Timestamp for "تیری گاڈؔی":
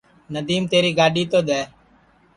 0.71-1.23